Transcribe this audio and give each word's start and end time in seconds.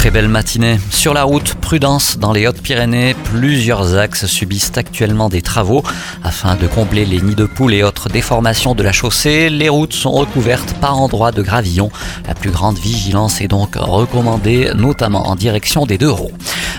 Très 0.00 0.10
belle 0.10 0.28
matinée. 0.28 0.80
Sur 0.88 1.12
la 1.12 1.24
route, 1.24 1.56
prudence 1.56 2.16
dans 2.16 2.32
les 2.32 2.46
Hautes-Pyrénées. 2.46 3.14
Plusieurs 3.24 3.98
axes 3.98 4.24
subissent 4.24 4.72
actuellement 4.76 5.28
des 5.28 5.42
travaux 5.42 5.82
afin 6.24 6.56
de 6.56 6.66
combler 6.66 7.04
les 7.04 7.20
nids 7.20 7.34
de 7.34 7.44
poules 7.44 7.74
et 7.74 7.82
autres 7.82 8.08
déformations 8.08 8.74
de 8.74 8.82
la 8.82 8.92
chaussée. 8.92 9.50
Les 9.50 9.68
routes 9.68 9.92
sont 9.92 10.12
recouvertes 10.12 10.72
par 10.80 10.98
endroits 10.98 11.32
de 11.32 11.42
gravillon. 11.42 11.90
La 12.26 12.34
plus 12.34 12.50
grande 12.50 12.78
vigilance 12.78 13.42
est 13.42 13.48
donc 13.48 13.76
recommandée, 13.76 14.70
notamment 14.74 15.28
en 15.28 15.36
direction 15.36 15.84
des 15.84 15.98
deux 15.98 16.10
roues. 16.10 16.32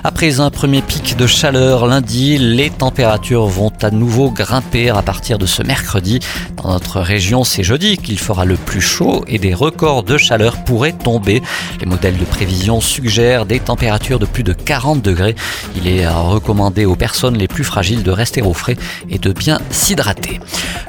Après 0.04 0.40
un 0.40 0.50
premier 0.50 0.82
pic 0.82 1.16
de 1.16 1.28
chaleur 1.28 1.86
lundi, 1.86 2.40
les 2.40 2.72
températures 2.72 3.46
vont 3.46 3.72
à 3.84 3.92
nouveau 3.92 4.32
grimper 4.32 4.90
à 4.90 5.04
partir 5.04 5.38
de 5.38 5.46
ce 5.46 5.62
mercredi. 5.62 6.20
Dans 6.58 6.70
notre 6.70 7.00
région, 7.02 7.44
c'est 7.44 7.62
jeudi 7.62 7.98
qu'il 7.98 8.18
fera 8.18 8.44
le 8.46 8.56
plus 8.56 8.82
chaud 8.82 9.24
et 9.28 9.38
des 9.38 9.54
records 9.54 10.02
de 10.02 10.18
chaleur 10.18 10.64
pourraient 10.64 10.94
tomber. 10.94 11.44
Les 11.80 11.86
modèles 11.86 12.18
de 12.18 12.26
prévision 12.26 12.82
suggèrent 12.82 13.46
des 13.46 13.60
températures 13.60 14.18
de 14.18 14.26
plus 14.26 14.44
de 14.44 14.54
40 14.54 15.04
degrés. 15.04 15.36
Il 15.76 15.88
est 15.88 16.08
recommandé 16.08 16.86
aux 16.86 16.96
personnes 16.96 17.38
les 17.38 17.48
plus 17.48 17.64
fragiles 17.64 18.02
de 18.02 18.12
rester 18.12 18.42
au 18.42 18.54
frais 18.54 18.78
et 19.08 19.20
de 19.20 19.32
bien 19.32 19.60
s'hydrater. 19.70 20.40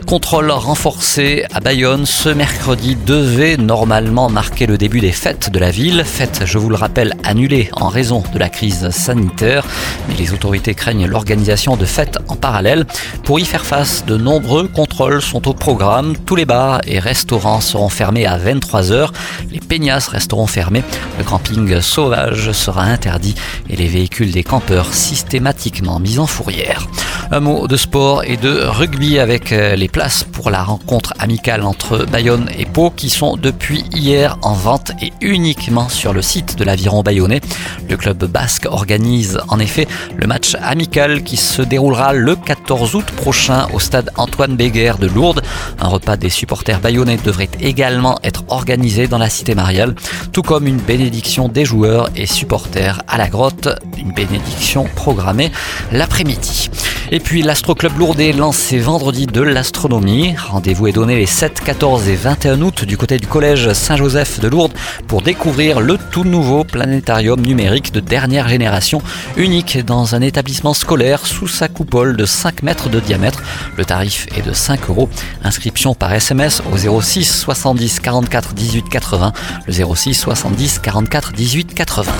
Contrôle 0.06 0.50
renforcé 0.50 1.44
à 1.54 1.60
Bayonne. 1.60 2.06
Ce 2.06 2.28
mercredi 2.28 2.96
devait 2.96 3.56
normalement 3.56 4.28
marquer 4.28 4.66
le 4.66 4.76
début 4.76 5.00
des 5.00 5.12
fêtes 5.12 5.50
de 5.50 5.58
la 5.58 5.70
ville. 5.70 6.02
Fêtes, 6.04 6.42
je 6.44 6.58
vous 6.58 6.68
le 6.68 6.76
rappelle, 6.76 7.14
annulées 7.24 7.70
en 7.72 7.88
raison 7.88 8.22
de 8.32 8.38
la 8.38 8.48
crise. 8.48 8.88
Mais 9.08 10.14
les 10.16 10.32
autorités 10.32 10.74
craignent 10.74 11.06
l'organisation 11.06 11.76
de 11.76 11.84
fêtes 11.84 12.18
en 12.28 12.36
parallèle. 12.36 12.86
Pour 13.24 13.40
y 13.40 13.44
faire 13.44 13.64
face, 13.64 14.04
de 14.06 14.16
nombreux 14.16 14.68
contrôles 14.68 15.20
sont 15.20 15.48
au 15.48 15.54
programme. 15.54 16.14
Tous 16.24 16.36
les 16.36 16.44
bars 16.44 16.80
et 16.86 16.98
restaurants 16.98 17.60
seront 17.60 17.88
fermés 17.88 18.26
à 18.26 18.38
23h. 18.38 19.08
Les 19.50 19.60
peignasses 19.60 20.08
resteront 20.08 20.46
fermées. 20.46 20.84
Le 21.18 21.24
camping 21.24 21.80
sauvage 21.80 22.52
sera 22.52 22.82
interdit 22.82 23.34
et 23.68 23.76
les 23.76 23.88
véhicules 23.88 24.30
des 24.30 24.44
campeurs 24.44 24.92
systématiquement 24.94 25.98
mis 25.98 26.18
en 26.18 26.26
fourrière. 26.26 26.86
Un 27.34 27.40
mot 27.40 27.66
de 27.66 27.78
sport 27.78 28.24
et 28.24 28.36
de 28.36 28.60
rugby 28.62 29.18
avec 29.18 29.52
euh, 29.52 29.74
les 29.74 29.88
places 29.88 30.22
pour 30.22 30.50
la 30.50 30.62
rencontre 30.62 31.14
amicale 31.18 31.62
entre 31.62 32.04
Bayonne 32.04 32.50
et 32.58 32.66
Pau 32.66 32.90
qui 32.90 33.08
sont 33.08 33.38
depuis 33.38 33.86
hier 33.94 34.36
en 34.42 34.52
vente 34.52 34.92
et 35.00 35.14
uniquement 35.22 35.88
sur 35.88 36.12
le 36.12 36.20
site 36.20 36.58
de 36.58 36.64
l'aviron 36.64 37.02
bayonnais. 37.02 37.40
Le 37.88 37.96
club 37.96 38.22
basque 38.26 38.66
organise 38.66 39.40
en 39.48 39.60
effet 39.60 39.88
le 40.14 40.26
match 40.26 40.56
amical 40.60 41.22
qui 41.22 41.38
se 41.38 41.62
déroulera 41.62 42.12
le 42.12 42.36
14 42.36 42.96
août 42.96 43.06
prochain 43.16 43.66
au 43.72 43.80
stade 43.80 44.10
Antoine 44.18 44.54
Béguer 44.54 44.92
de 45.00 45.06
Lourdes. 45.06 45.40
Un 45.80 45.88
repas 45.88 46.18
des 46.18 46.28
supporters 46.28 46.80
bayonnais 46.80 47.16
devrait 47.16 47.48
également 47.60 48.18
être 48.24 48.44
organisé 48.48 49.08
dans 49.08 49.16
la 49.16 49.30
cité 49.30 49.54
mariale, 49.54 49.94
tout 50.32 50.42
comme 50.42 50.66
une 50.66 50.76
bénédiction 50.76 51.48
des 51.48 51.64
joueurs 51.64 52.10
et 52.14 52.26
supporters 52.26 53.00
à 53.08 53.16
la 53.16 53.30
grotte, 53.30 53.70
une 53.96 54.12
bénédiction 54.12 54.84
programmée 54.94 55.50
l'après-midi. 55.92 56.68
Et 57.14 57.20
puis 57.20 57.42
l'Astro 57.42 57.74
Club 57.74 57.98
Lourdes 57.98 58.22
lance 58.38 58.56
ses 58.56 58.78
vendredis 58.78 59.26
de 59.26 59.42
l'astronomie. 59.42 60.34
Rendez-vous 60.34 60.86
est 60.86 60.92
donné 60.92 61.14
les 61.14 61.26
7, 61.26 61.60
14 61.60 62.08
et 62.08 62.16
21 62.16 62.62
août 62.62 62.86
du 62.86 62.96
côté 62.96 63.18
du 63.18 63.26
collège 63.26 63.74
Saint-Joseph 63.74 64.40
de 64.40 64.48
Lourdes 64.48 64.72
pour 65.08 65.20
découvrir 65.20 65.80
le 65.80 65.98
tout 66.10 66.24
nouveau 66.24 66.64
planétarium 66.64 67.38
numérique 67.42 67.92
de 67.92 68.00
dernière 68.00 68.48
génération, 68.48 69.02
unique 69.36 69.84
dans 69.84 70.14
un 70.14 70.22
établissement 70.22 70.72
scolaire 70.72 71.26
sous 71.26 71.48
sa 71.48 71.68
coupole 71.68 72.16
de 72.16 72.24
5 72.24 72.62
mètres 72.62 72.88
de 72.88 72.98
diamètre. 72.98 73.42
Le 73.76 73.84
tarif 73.84 74.26
est 74.34 74.48
de 74.48 74.54
5 74.54 74.88
euros. 74.88 75.10
Inscription 75.44 75.94
par 75.94 76.14
SMS 76.14 76.62
au 76.72 77.02
06 77.02 77.30
70 77.30 78.00
44 78.00 78.54
18 78.54 78.88
80, 78.88 79.32
le 79.66 79.94
06 79.94 80.14
70 80.14 80.78
44 80.78 81.32
18 81.32 81.74
80. 81.74 82.10